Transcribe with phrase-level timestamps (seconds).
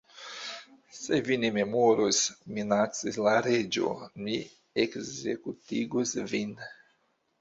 [0.99, 2.21] "Se vi ne memoros,"
[2.55, 3.91] minacis la Reĝo,
[4.25, 4.41] "mi
[4.85, 6.57] ekzekutigos vin."